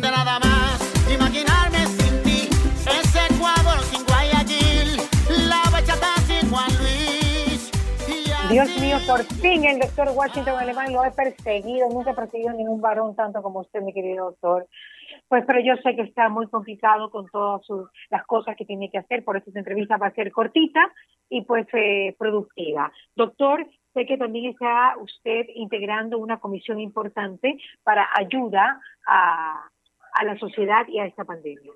[0.00, 2.48] de nada más imaginarme sin ti.
[2.84, 4.04] Ese Ecuador sin
[5.48, 5.62] la
[6.26, 7.70] sin Juan Luis.
[8.50, 11.88] Dios mío, por fin el doctor Washington Alemán lo he perseguido.
[11.88, 14.66] Nunca he perseguido ningún varón tanto como usted, mi querido doctor.
[15.28, 18.90] Pues, pero yo sé que está muy complicado con todas sus, las cosas que tiene
[18.90, 20.80] que hacer, por eso esta entrevista va a ser cortita
[21.28, 22.92] y pues eh, productiva.
[23.14, 29.68] Doctor, sé que también está usted integrando una comisión importante para ayuda a,
[30.18, 31.72] a la sociedad y a esta pandemia.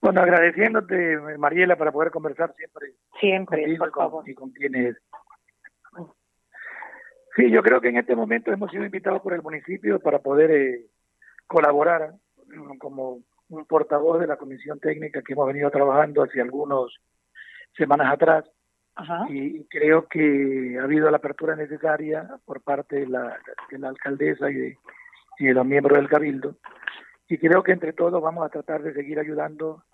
[0.00, 4.28] Bueno, agradeciéndote, Mariela, para poder conversar siempre Siempre, contigo por favor.
[4.28, 4.96] y con quienes.
[7.36, 10.50] Sí, yo creo que en este momento hemos sido invitados por el municipio para poder
[10.50, 10.86] eh,
[11.46, 12.14] colaborar
[12.78, 16.92] como un portavoz de la comisión técnica que hemos venido trabajando hace algunas
[17.76, 18.44] semanas atrás
[18.96, 19.26] Ajá.
[19.28, 23.38] y creo que ha habido la apertura necesaria por parte de la,
[23.70, 24.78] de la alcaldesa y de,
[25.40, 26.54] y los miembros del cabildo
[27.28, 29.84] y creo que entre todos vamos a tratar de seguir ayudando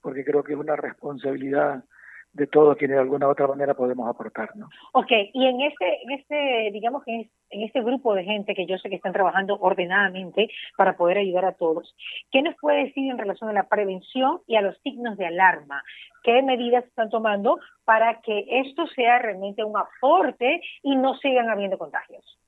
[0.00, 1.84] porque creo que es una responsabilidad
[2.32, 4.68] de todos quienes de alguna u otra manera podemos aportar, ¿no?
[4.92, 8.78] Ok, y en este, en este, digamos que en este grupo de gente que yo
[8.78, 11.96] sé que están trabajando ordenadamente para poder ayudar a todos,
[12.30, 15.82] ¿qué nos puede decir en relación a la prevención y a los signos de alarma?
[16.22, 21.78] ¿Qué medidas están tomando para que esto sea realmente un aporte y no sigan habiendo
[21.78, 22.38] contagios?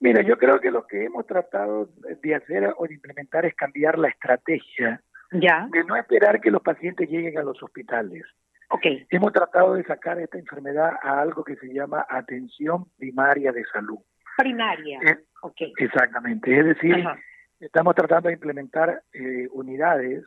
[0.00, 1.88] Mira, yo creo que lo que hemos tratado
[2.22, 5.00] de hacer o de implementar es cambiar la estrategia
[5.32, 8.22] Ya, de no esperar que los pacientes lleguen a los hospitales.
[8.70, 13.64] ok, Hemos tratado de sacar esta enfermedad a algo que se llama atención primaria de
[13.72, 13.98] salud.
[14.36, 17.18] primaria, Eh, ok, Exactamente, es decir, Ajá.
[17.60, 20.24] estamos tratando de implementar eh, unidades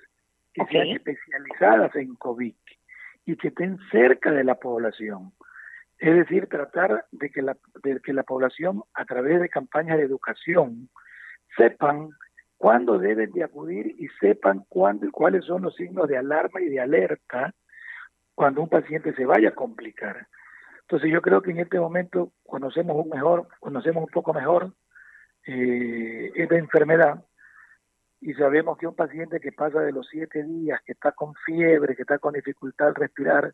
[0.53, 2.55] que sean especializadas en COVID
[3.25, 5.31] y que estén cerca de la población.
[5.99, 10.05] Es decir, tratar de que la, de que la población, a través de campañas de
[10.05, 10.89] educación,
[11.57, 12.09] sepan
[12.57, 16.69] cuándo deben de acudir y sepan cuándo y cuáles son los signos de alarma y
[16.69, 17.53] de alerta
[18.33, 20.27] cuando un paciente se vaya a complicar.
[20.81, 24.73] Entonces yo creo que en este momento conocemos un mejor, conocemos un poco mejor
[25.45, 27.23] eh, esta enfermedad
[28.21, 31.95] y sabemos que un paciente que pasa de los siete días, que está con fiebre,
[31.95, 33.53] que está con dificultad al respirar,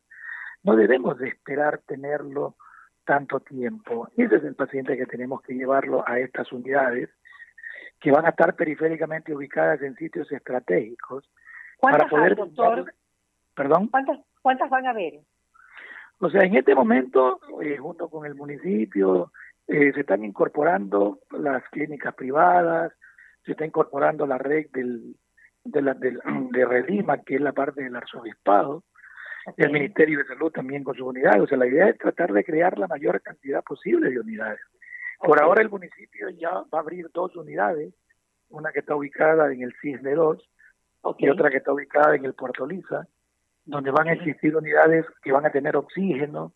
[0.65, 2.55] no debemos de esperar tenerlo
[3.05, 4.09] tanto tiempo.
[4.17, 7.09] Ese es el paciente que tenemos que llevarlo a estas unidades
[7.99, 11.29] que van a estar periféricamente ubicadas en sitios estratégicos
[11.77, 12.93] ¿Cuántas para poder hay, doctor?
[13.53, 15.21] perdón ¿Cuántas, ¿Cuántas van a haber?
[16.19, 19.31] o sea en este momento eh, junto con el municipio
[19.67, 22.91] eh, se están incorporando las clínicas privadas
[23.45, 25.15] se está incorporando la red del
[25.63, 26.19] de la del,
[26.51, 28.83] de Redima que es la parte del arzobispado
[29.57, 31.41] el Ministerio de Salud también con sus unidades.
[31.41, 34.59] O sea la idea es tratar de crear la mayor cantidad posible de unidades.
[35.19, 37.93] Por ahora el municipio ya va a abrir dos unidades
[38.49, 40.49] una que está ubicada en el Cisne 2
[41.01, 41.17] Ok.
[41.19, 43.07] y otra que está ubicada en el Puerto Lisa,
[43.65, 46.53] donde van a existir unidades que van a tener oxígeno,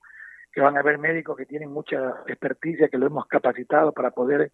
[0.52, 4.52] que van a haber médicos que tienen mucha experticia, que lo hemos capacitado para poder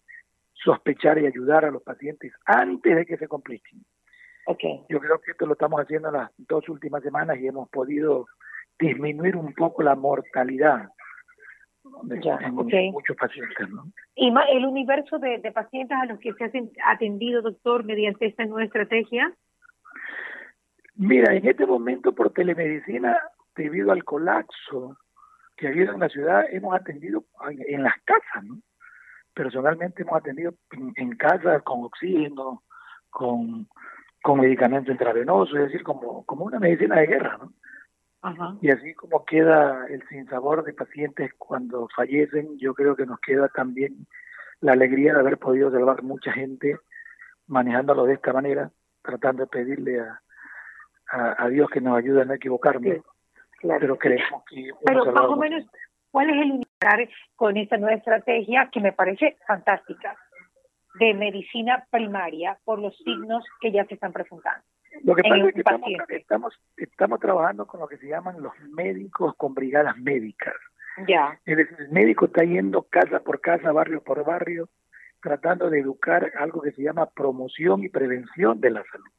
[0.52, 3.84] sospechar y ayudar a los pacientes antes de que se compliquen.
[4.46, 4.62] Ok.
[4.88, 8.26] Yo creo que esto lo estamos haciendo en las dos últimas semanas y hemos podido
[8.78, 10.88] disminuir un poco la mortalidad
[12.02, 13.68] de- Ya, muchos pacientes.
[13.70, 13.84] ¿no?
[14.14, 18.26] ¿Y ma- el universo de, de pacientes a los que se hacen atendido, doctor, mediante
[18.26, 19.32] esta nueva estrategia?
[20.94, 23.18] Mira, en este momento por telemedicina,
[23.54, 24.96] debido al colapso
[25.56, 28.58] que ha habido en la ciudad, hemos atendido en, las casas, ¿no?
[29.34, 32.62] Personalmente hemos atendido en, en casas con oxígeno,
[33.10, 33.66] con,
[34.26, 37.52] con medicamento intravenoso, es decir, como, como una medicina de guerra, ¿no?
[38.22, 38.56] Ajá.
[38.60, 43.48] Y así como queda el sinsabor de pacientes cuando fallecen, yo creo que nos queda
[43.50, 43.94] también
[44.60, 46.76] la alegría de haber podido salvar mucha gente
[47.46, 50.20] manejándolo de esta manera, tratando de pedirle a,
[51.12, 53.02] a, a Dios que nos ayude a no equivocarnos, Sí,
[53.60, 53.80] claro.
[53.80, 55.64] pero creemos que hemos Pero más o menos.
[56.10, 60.16] ¿cuál es el universo con esta nueva estrategia que me parece fantástica
[60.98, 64.62] de medicina primaria por los signos que ya se están presentando?
[65.04, 68.52] Lo que pasa es que estamos, estamos, estamos trabajando con lo que se llaman los
[68.70, 70.54] médicos con brigadas médicas.
[71.06, 71.38] Ya.
[71.44, 74.68] Es decir, el médico está yendo casa por casa, barrio por barrio,
[75.20, 79.10] tratando de educar algo que se llama promoción y prevención de la salud.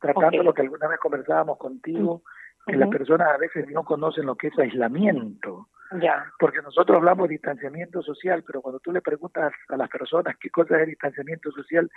[0.00, 2.22] Tratando lo que alguna vez conversábamos contigo,
[2.66, 5.59] que las personas a veces no conocen lo que es aislamiento,
[5.92, 6.24] Ya.
[6.38, 10.48] porque nosotros hablamos de distanciamiento social, pero cuando tú le preguntas a las personas qué
[10.50, 11.90] cosa es el distanciamiento social,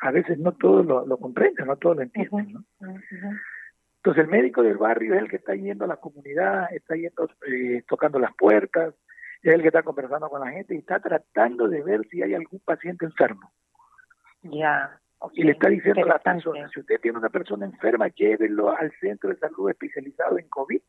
[0.00, 2.52] a veces no todos lo, lo comprenden, no todos lo entienden.
[2.52, 2.64] ¿no?
[3.98, 7.28] Entonces el médico del barrio es el que está yendo a la comunidad, está yendo
[7.46, 8.94] eh, tocando las puertas,
[9.42, 12.34] es el que está conversando con la gente y está tratando de ver si hay
[12.34, 13.52] algún paciente enfermo.
[14.42, 15.00] Ya.
[15.32, 18.92] y le está diciendo a la persona, si usted tiene una persona enferma, llévelo al
[19.00, 20.80] centro de salud especializado en COVID,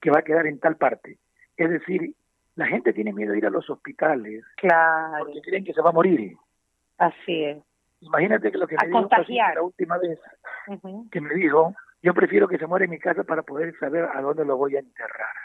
[0.00, 1.18] que va a quedar en tal parte.
[1.62, 2.12] Es decir,
[2.56, 4.44] la gente tiene miedo de ir a los hospitales.
[4.56, 5.24] Claro.
[5.24, 6.36] Porque creen que se va a morir.
[6.98, 7.62] Así es.
[8.00, 9.08] Imagínate que lo que me dijo
[9.54, 10.18] la última vez
[11.12, 11.72] que me dijo,
[12.02, 14.74] yo prefiero que se muera en mi casa para poder saber a dónde lo voy
[14.74, 15.36] a enterrar.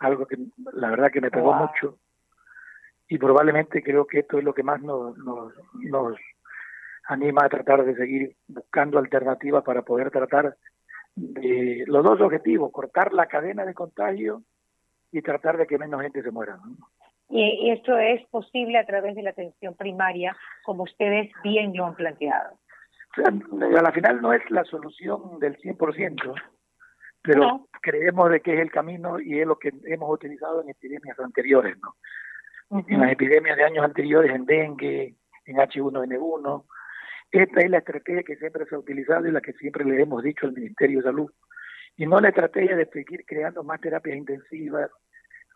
[0.00, 0.36] Algo que
[0.72, 1.98] la verdad que me pegó mucho
[3.06, 6.16] y probablemente creo que esto es lo que más nos, nos, nos
[7.06, 10.56] anima a tratar de seguir buscando alternativas para poder tratar
[11.14, 14.42] de los dos objetivos, cortar la cadena de contagio
[15.12, 16.58] y tratar de que menos gente se muera.
[17.28, 21.94] Y, esto es posible a través de la atención primaria, como ustedes bien lo han
[21.94, 22.58] planteado.
[23.16, 26.34] a la final no es la solución del 100%,
[27.22, 31.18] pero creemos de que es el camino y es lo que hemos utilizado en epidemias
[31.20, 31.94] anteriores, ¿no?
[32.88, 35.14] En las epidemias de años anteriores, en dengue,
[35.44, 36.64] en H1N1.
[37.30, 40.22] Esta es la estrategia que siempre se ha utilizado y la que siempre le hemos
[40.22, 41.30] dicho al Ministerio de Salud.
[41.96, 44.90] Y no la estrategia de seguir creando más terapias intensivas,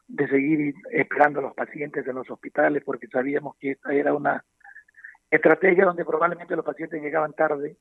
[0.06, 4.44] de seguir esperando a los pacientes en los hospitales porque sabíamos que esta era una
[5.30, 7.76] estrategia donde probablemente los pacientes llegaban tarde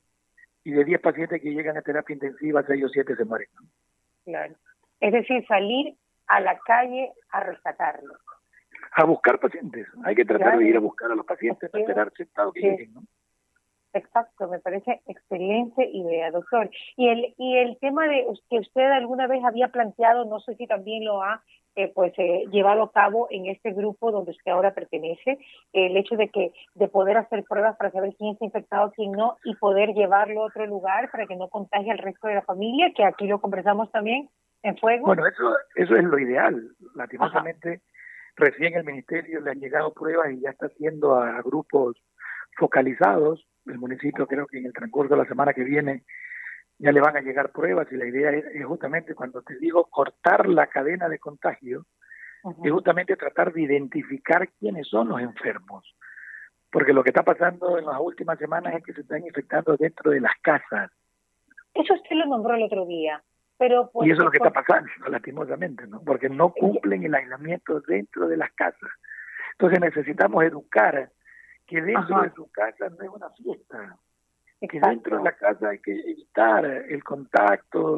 [0.63, 3.47] y de 10 pacientes que llegan a terapia intensiva, 6 o 7 se mueren.
[4.23, 4.55] Claro.
[4.99, 5.95] Es decir, salir
[6.27, 8.17] a la calle a rescatarlos.
[8.93, 9.87] A buscar pacientes.
[10.03, 12.93] Hay que tratar de ir a buscar a los pacientes, no esperar sentados que lleguen.
[12.93, 13.01] ¿no?
[13.95, 16.69] Exacto, me parece excelente idea, doctor.
[16.97, 20.67] Y el y el tema de que usted alguna vez había planteado, no sé si
[20.67, 21.41] también lo ha
[21.77, 25.39] eh, pues eh, llevado a cabo en este grupo donde usted ahora pertenece,
[25.71, 29.37] el hecho de que de poder hacer pruebas para saber quién está infectado, quién no,
[29.43, 32.91] y poder llevarlo a otro lugar para que no contagie al resto de la familia,
[32.95, 34.29] que aquí lo conversamos también
[34.63, 35.05] en fuego.
[35.05, 36.61] Bueno, eso eso es lo ideal.
[36.95, 37.81] Lastimosamente,
[38.35, 41.95] recién el ministerio le han llegado pruebas y ya está haciendo a grupos
[42.55, 46.03] focalizados el municipio creo que en el transcurso de la semana que viene
[46.77, 50.47] ya le van a llegar pruebas y la idea es, justamente cuando te digo cortar
[50.47, 51.85] la cadena de contagio,
[52.63, 55.95] es justamente tratar de identificar quiénes son los enfermos.
[56.69, 60.11] Porque lo que está pasando en las últimas semanas es que se están infectando dentro
[60.11, 60.91] de las casas.
[61.73, 63.23] Eso usted lo nombró el otro día.
[63.57, 66.01] Pero y eso es lo que está pasando, lastimosamente, ¿no?
[66.03, 68.89] Porque no cumplen el aislamiento dentro de las casas.
[69.53, 71.09] Entonces necesitamos educar
[71.65, 73.97] que dentro de su casa no es una fiesta,
[74.61, 77.97] que dentro de la casa hay que evitar el contacto,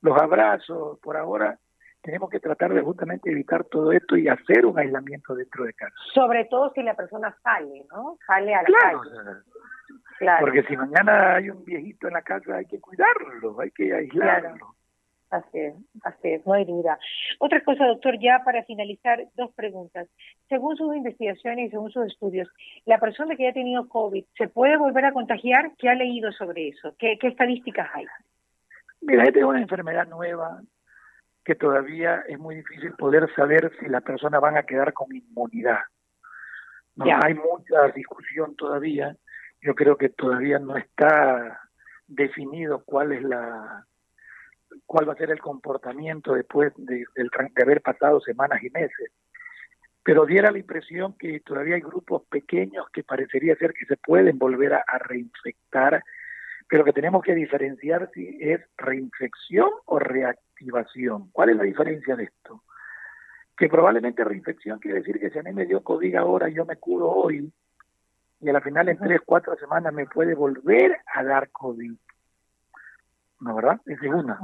[0.00, 0.98] los abrazos.
[1.00, 1.58] Por ahora
[2.02, 5.94] tenemos que tratar de justamente evitar todo esto y hacer un aislamiento dentro de casa.
[6.14, 8.18] Sobre todo si la persona sale, ¿no?
[8.26, 9.42] Sale a la calle.
[10.18, 10.46] Claro.
[10.46, 14.74] Porque si mañana hay un viejito en la casa hay que cuidarlo, hay que aislarlo.
[15.30, 16.98] Así es, así es, no hay duda.
[17.38, 20.08] Otra cosa, doctor, ya para finalizar, dos preguntas.
[20.48, 22.48] Según sus investigaciones y según sus estudios,
[22.86, 25.72] ¿la persona que ha tenido COVID se puede volver a contagiar?
[25.76, 26.94] ¿Qué ha leído sobre eso?
[26.98, 28.06] ¿Qué, estadísticas hay?
[29.02, 30.62] Mira, esta es una enfermedad nueva
[31.44, 35.80] que todavía es muy difícil poder saber si las personas van a quedar con inmunidad.
[36.96, 39.14] No hay mucha discusión todavía.
[39.60, 41.60] Yo creo que todavía no está
[42.06, 43.86] definido cuál es la
[44.86, 47.04] cuál va a ser el comportamiento después de,
[47.62, 49.12] haber pasado semanas y meses.
[50.02, 54.38] Pero diera la impresión que todavía hay grupos pequeños que parecería ser que se pueden
[54.38, 56.02] volver a, reinfectar,
[56.68, 61.30] pero que tenemos que diferenciar si es reinfección o reactivación.
[61.32, 62.62] ¿Cuál es la diferencia de esto?
[63.56, 66.76] Que probablemente reinfección quiere decir que si a mí me dio COVID ahora, yo me
[66.76, 67.52] curo hoy,
[68.40, 71.94] y a la final en tres, cuatro semanas me puede volver a dar COVID.
[73.40, 73.80] ¿No verdad?
[73.86, 74.38] Esa es una.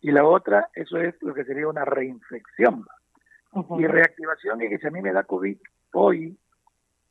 [0.00, 2.86] Y la otra, eso es lo que sería una reinfección.
[3.78, 5.58] Y reactivación es que si a mí me da COVID
[5.92, 6.38] hoy,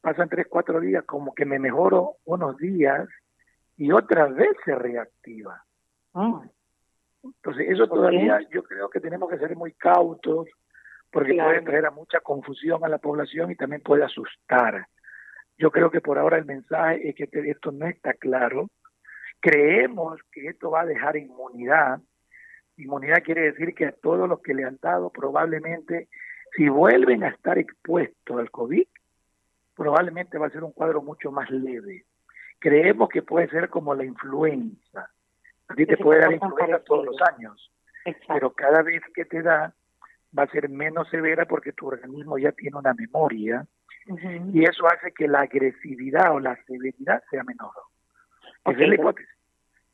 [0.02, 3.08] pasan tres, cuatro días, como que me mejoro unos días
[3.78, 5.64] y otra vez se reactiva.
[6.14, 6.42] Ah.
[7.24, 10.48] Entonces, eso todavía yo creo que tenemos que ser muy cautos
[11.12, 14.88] porque puede traer a mucha confusión a la población y también puede asustar.
[15.58, 18.70] Yo creo que por ahora el mensaje es que esto no está claro
[19.40, 22.00] Creemos que esto va a dejar inmunidad.
[22.78, 26.08] Inmunidad quiere decir que a todos los que le han dado probablemente,
[26.56, 28.86] si vuelven a estar expuestos al COVID,
[29.76, 32.06] probablemente va a ser un cuadro mucho más leve.
[32.60, 35.10] Creemos que puede ser como la influenza.
[35.70, 37.72] A ti te puede dar influenza todos los años,
[38.28, 39.74] pero cada vez que te da
[40.38, 43.66] va a ser menos severa porque tu organismo ya tiene una memoria
[44.54, 47.72] y eso hace que la agresividad o la severidad sea menor.
[48.72, 49.30] Esa es la hipótesis.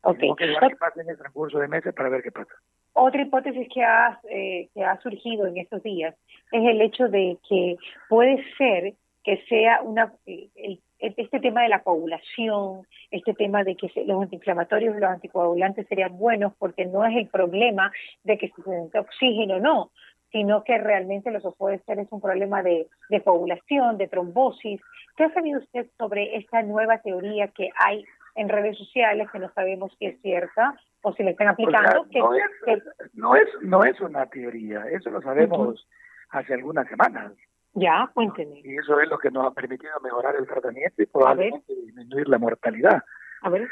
[0.01, 0.29] Okay.
[0.38, 2.53] que ver qué pasa en el transcurso de meses para ver qué pasa.
[2.94, 6.15] Otra hipótesis que ha, eh, que ha surgido en estos días
[6.51, 7.75] es el hecho de que
[8.08, 13.91] puede ser que sea una el este tema de la coagulación, este tema de que
[14.05, 17.91] los antiinflamatorios y los anticoagulantes serían buenos porque no es el problema
[18.24, 19.91] de que se necesita oxígeno o no,
[20.32, 24.82] sino que realmente lo que puede ser es un problema de, de coagulación, de trombosis.
[25.17, 29.51] ¿Qué ha sabido usted sobre esta nueva teoría que hay en redes sociales que no
[29.53, 32.05] sabemos si es cierta o si le están aplicando?
[32.13, 35.87] no, es, no, es, no es una teoría, eso lo sabemos
[36.29, 37.33] hace algunas semanas.
[37.73, 38.61] Ya, cuénteme.
[38.63, 42.37] Y eso es lo que nos ha permitido mejorar el tratamiento y probablemente disminuir la
[42.37, 43.03] mortalidad.
[43.41, 43.69] A ver.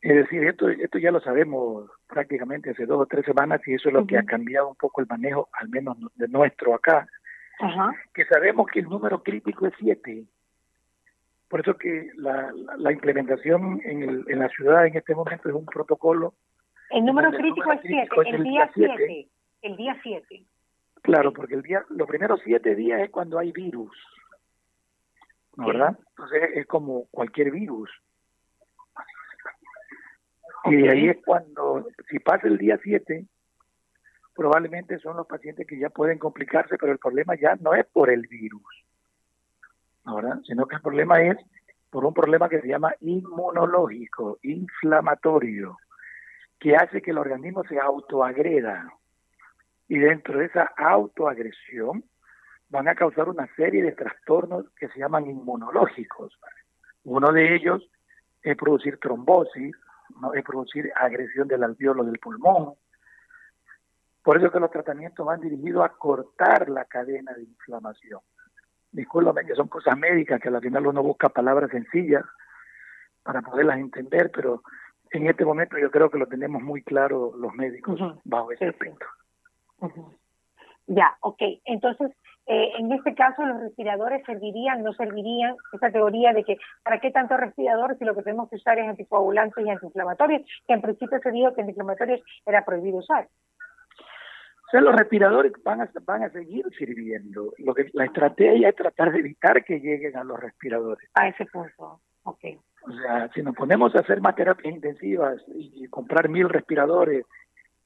[0.00, 3.88] Es decir, esto, esto ya lo sabemos prácticamente hace dos o tres semanas y eso
[3.88, 7.06] es lo que ha cambiado un poco el manejo, al menos de nuestro acá.
[7.60, 7.92] Ajá.
[8.14, 10.24] Que sabemos que el número crítico es siete.
[11.52, 15.54] Por eso que la, la, implementación en, el, en la ciudad en este momento es
[15.54, 16.32] un protocolo.
[16.88, 19.28] El número crítico es siete, el, día siete.
[19.60, 20.46] El día siete.
[21.02, 23.94] Claro, porque el día, los primeros siete días es cuando hay virus,
[25.58, 25.94] ¿verdad?
[26.08, 27.90] Entonces es como cualquier virus.
[30.64, 33.26] Y ahí es cuando, si pasa el día siete,
[34.34, 38.08] probablemente son los pacientes que ya pueden complicarse, pero el problema ya no es por
[38.08, 38.81] el virus,
[40.04, 40.40] ¿verdad?
[40.46, 41.36] Sino que el problema es
[41.90, 45.76] por un problema que se llama inmunológico, inflamatorio,
[46.58, 48.88] que hace que el organismo se autoagreda
[49.88, 52.02] y dentro de esa autoagresión
[52.70, 56.38] van a causar una serie de trastornos que se llaman inmunológicos.
[57.04, 57.86] Uno de ellos
[58.42, 59.76] es producir trombosis,
[60.34, 62.74] es producir agresión del alveolo del pulmón.
[64.22, 68.20] Por eso que los tratamientos van dirigidos a cortar la cadena de inflamación.
[68.92, 72.24] Discúlpame que son cosas médicas que al final uno busca palabras sencillas
[73.22, 74.62] para poderlas entender, pero
[75.10, 79.06] en este momento yo creo que lo tenemos muy claro los médicos bajo ese aspecto.
[80.86, 81.40] Ya, ok.
[81.64, 82.10] Entonces,
[82.46, 87.10] eh, en este caso, los respiradores servirían, no servirían, esa teoría de que ¿para qué
[87.10, 90.42] tantos respiradores si lo que tenemos que usar es anticoagulantes y antiinflamatorios?
[90.66, 93.28] Que en principio se dijo que antiinflamatorios era prohibido usar.
[94.72, 97.52] Sea, los respiradores van a, van a seguir sirviendo.
[97.58, 101.10] Lo que La estrategia es tratar de evitar que lleguen a los respiradores.
[101.12, 102.44] A ese punto, ok.
[102.88, 107.26] O sea, si nos ponemos a hacer más terapias intensivas y comprar mil respiradores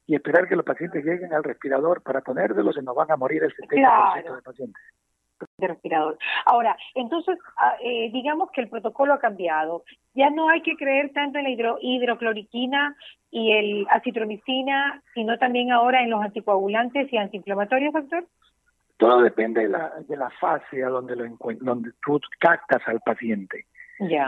[0.06, 3.42] y esperar que los pacientes lleguen al respirador para ponérselos, se nos van a morir
[3.42, 4.82] el 70% de pacientes.
[5.58, 6.18] De respirador.
[6.44, 9.84] Ahora, entonces, ah, eh, digamos que el protocolo ha cambiado.
[10.14, 12.94] Ya no hay que creer tanto en la hidro hidrocloriquina
[13.30, 18.26] y el acitromicina, sino también ahora en los anticoagulantes y antiinflamatorios, doctor.
[18.98, 21.24] Todo depende de la, de la fase a donde, lo
[21.60, 23.64] donde tú captas al paciente.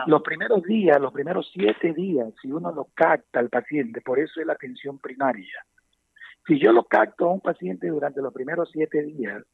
[0.06, 4.40] Los primeros días, los primeros siete días, si uno lo capta al paciente, por eso
[4.40, 5.64] es la atención primaria.
[6.46, 9.44] Si yo lo capto a un paciente durante los primeros siete días,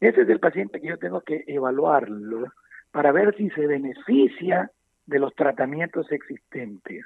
[0.00, 2.46] ese es el paciente que yo tengo que evaluarlo
[2.90, 4.70] para ver si se beneficia
[5.06, 7.04] de los tratamientos existentes.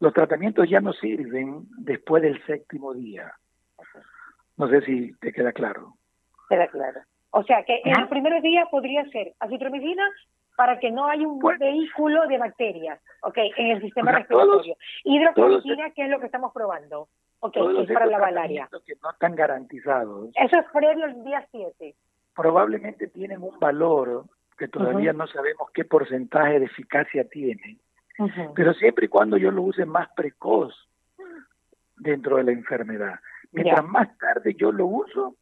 [0.00, 3.32] Los tratamientos ya no sirven después del séptimo día.
[4.56, 5.94] No sé si te queda claro.
[6.48, 7.00] Queda claro.
[7.30, 10.04] O sea que en los primeros días podría ser acitromicina
[10.56, 13.38] para que no haya un vehículo de bacterias, ¿ok?
[13.56, 14.76] En el sistema respiratorio.
[15.04, 17.08] Hidrocloricina, que es lo que estamos probando,
[17.40, 17.56] ¿ok?
[17.78, 18.68] Es para la malaria.
[18.86, 20.30] Que no están garantizados.
[20.34, 21.94] Eso es previo al día 7.
[22.34, 24.24] Probablemente tienen un valor
[24.56, 27.80] que todavía no sabemos qué porcentaje de eficacia tienen,
[28.54, 30.74] pero siempre y cuando yo lo use más precoz
[31.96, 33.20] dentro de la enfermedad.
[33.52, 35.36] Mientras más tarde yo lo uso,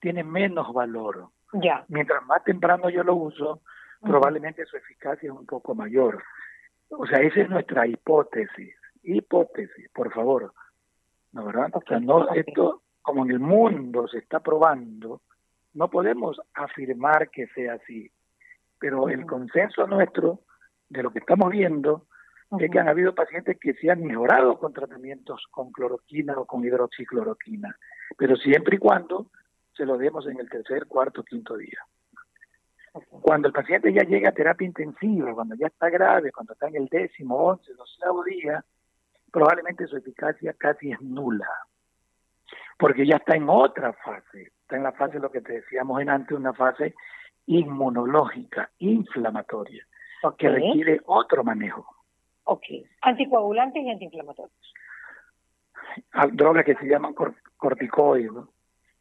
[0.00, 1.28] tiene menos valor.
[1.52, 1.84] Ya.
[1.88, 3.60] Mientras más temprano yo lo uso,
[4.00, 6.22] probablemente su eficacia es un poco mayor.
[6.90, 8.74] O sea, esa es nuestra hipótesis.
[9.02, 10.52] Hipótesis, por favor.
[11.36, 11.70] ¿No, verdad?
[12.00, 15.20] No, esto, como en el mundo se está probando,
[15.74, 18.10] no podemos afirmar que sea así.
[18.78, 20.40] Pero el consenso nuestro
[20.88, 22.06] de lo que estamos viendo
[22.58, 26.64] es que han habido pacientes que se han mejorado con tratamientos con cloroquina o con
[26.64, 27.76] hidroxicloroquina,
[28.16, 29.26] pero siempre y cuando
[29.76, 31.80] se lo demos en el tercer, cuarto, quinto día.
[33.20, 36.76] Cuando el paciente ya llega a terapia intensiva, cuando ya está grave, cuando está en
[36.76, 38.64] el décimo, once, doceavo día,
[39.36, 41.46] probablemente su eficacia casi es nula,
[42.78, 46.08] porque ya está en otra fase, está en la fase, lo que te decíamos en
[46.08, 46.94] antes, una fase
[47.44, 49.84] inmunológica, inflamatoria,
[50.38, 51.86] que requiere otro manejo.
[52.44, 52.62] Ok,
[53.02, 54.74] anticoagulantes y antiinflamatorios.
[56.32, 57.14] Drogas que se llaman
[57.58, 58.48] corticoides, ¿no?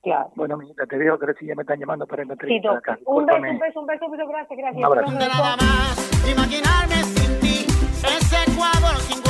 [0.03, 0.33] Claro.
[0.35, 2.99] Bueno, mijita, te digo que si ya me están llamando para la sí, acá.
[3.05, 4.77] Un beso, un beso, un beso, muchas gracias, gracias.
[4.79, 5.11] Un abrazo.
[5.13, 7.65] Nada más, imaginarme sin ti,
[8.03, 9.24] ese cuadro sin